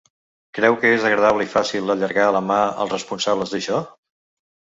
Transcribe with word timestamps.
Creu 0.59 0.77
que 0.83 0.93
és 0.93 1.03
agradable 1.09 1.45
i 1.47 1.51
fàcil 1.51 1.91
allargar 1.97 2.25
la 2.37 2.41
mà 2.47 2.59
als 2.63 2.93
responsables 2.97 3.55
d’això? 3.55 3.85